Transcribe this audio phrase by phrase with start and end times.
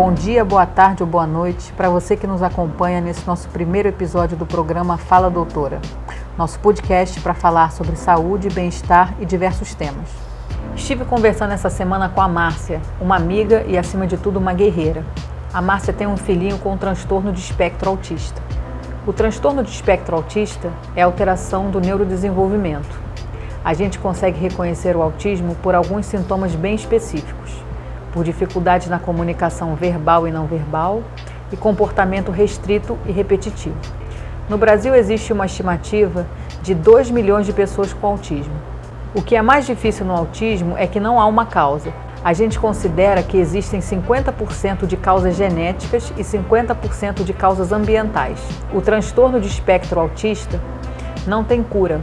[0.00, 3.88] Bom dia, boa tarde ou boa noite para você que nos acompanha nesse nosso primeiro
[3.88, 5.80] episódio do programa Fala Doutora,
[6.36, 10.08] nosso podcast para falar sobre saúde, bem-estar e diversos temas.
[10.76, 15.04] Estive conversando essa semana com a Márcia, uma amiga e, acima de tudo, uma guerreira.
[15.52, 18.40] A Márcia tem um filhinho com um transtorno de espectro autista.
[19.04, 23.00] O transtorno de espectro autista é alteração do neurodesenvolvimento.
[23.64, 27.47] A gente consegue reconhecer o autismo por alguns sintomas bem específicos,
[28.12, 31.02] por dificuldades na comunicação verbal e não verbal
[31.52, 33.76] e comportamento restrito e repetitivo.
[34.48, 36.26] No Brasil existe uma estimativa
[36.62, 38.54] de 2 milhões de pessoas com autismo.
[39.14, 41.92] O que é mais difícil no autismo é que não há uma causa,
[42.24, 48.40] a gente considera que existem 50% de causas genéticas e 50% de causas ambientais.
[48.74, 50.60] O transtorno de espectro autista
[51.26, 52.00] não tem cura.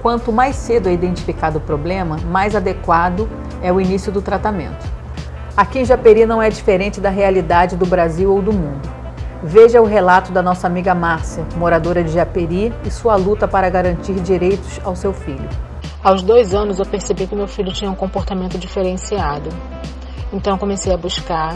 [0.00, 3.28] Quanto mais cedo é identificado o problema, mais adequado
[3.62, 5.01] é o início do tratamento.
[5.54, 8.88] Aqui em Japeri não é diferente da realidade do Brasil ou do mundo.
[9.42, 14.14] Veja o relato da nossa amiga Márcia, moradora de Japeri, e sua luta para garantir
[14.14, 15.46] direitos ao seu filho.
[16.02, 19.50] Aos dois anos eu percebi que meu filho tinha um comportamento diferenciado.
[20.32, 21.54] Então eu comecei a buscar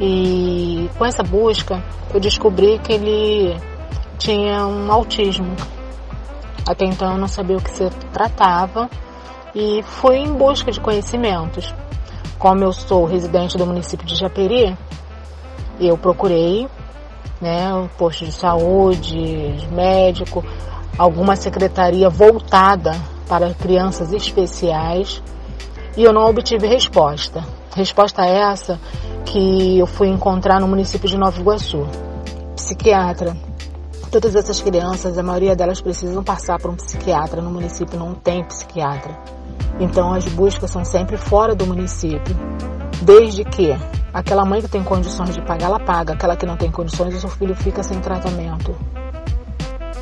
[0.00, 1.82] e com essa busca
[2.14, 3.56] eu descobri que ele
[4.18, 5.52] tinha um autismo.
[6.64, 8.88] Até então eu não sabia o que se tratava
[9.52, 11.74] e fui em busca de conhecimentos.
[12.38, 14.76] Como eu sou residente do município de Japeri,
[15.80, 16.68] eu procurei
[17.40, 20.44] né, o posto de saúde, médico,
[20.98, 22.94] alguma secretaria voltada
[23.28, 25.22] para crianças especiais
[25.96, 27.44] e eu não obtive resposta.
[27.74, 28.78] Resposta essa
[29.24, 31.86] que eu fui encontrar no município de Nova Iguaçu.
[32.54, 33.36] Psiquiatra.
[34.10, 37.42] Todas essas crianças, a maioria delas precisam passar por um psiquiatra.
[37.42, 39.18] No município não tem psiquiatra.
[39.78, 42.36] Então as buscas são sempre fora do município.
[43.02, 43.76] Desde que
[44.12, 46.14] aquela mãe que tem condições de pagar, ela paga.
[46.14, 48.74] Aquela que não tem condições, o seu filho fica sem tratamento.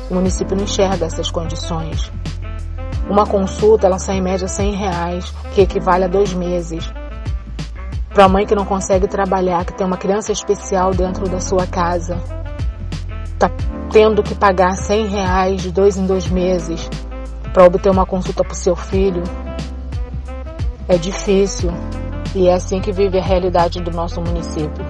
[0.09, 2.11] O município não enxerga essas condições.
[3.09, 6.89] Uma consulta ela sai em média 100 reais, que equivale a dois meses.
[8.13, 11.67] Para a mãe que não consegue trabalhar, que tem uma criança especial dentro da sua
[11.67, 12.17] casa,
[13.37, 13.51] tá
[13.91, 16.89] tendo que pagar 100 reais de dois em dois meses
[17.53, 19.23] para obter uma consulta para o seu filho,
[20.87, 21.71] é difícil
[22.35, 24.85] e é assim que vive a realidade do nosso município.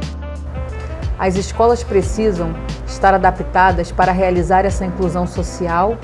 [1.17, 2.53] As escolas precisam
[2.85, 5.97] estar adaptadas para realizar essa inclusão social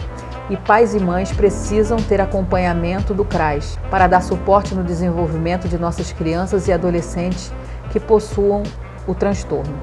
[0.49, 5.77] e pais e mães precisam ter acompanhamento do CRAS para dar suporte no desenvolvimento de
[5.77, 7.51] nossas crianças e adolescentes
[7.91, 8.63] que possuam
[9.05, 9.77] o transtorno.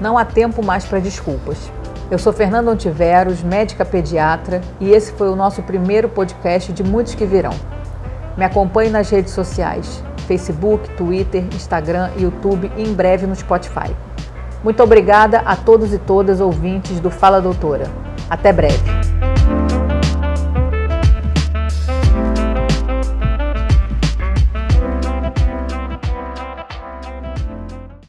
[0.00, 1.70] Não há tempo mais para desculpas.
[2.10, 7.14] Eu sou Fernanda Ontiveros, médica pediatra, e esse foi o nosso primeiro podcast de muitos
[7.14, 7.54] que virão.
[8.36, 13.94] Me acompanhe nas redes sociais: Facebook, Twitter, Instagram, YouTube e em breve no Spotify.
[14.62, 17.90] Muito obrigada a todos e todas ouvintes do Fala Doutora.
[18.30, 19.01] Até breve.